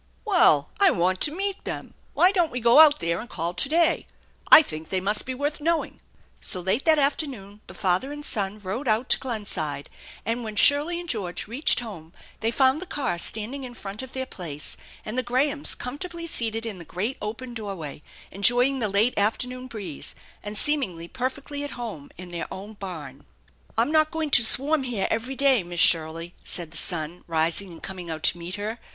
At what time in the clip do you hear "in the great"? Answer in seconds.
16.65-17.15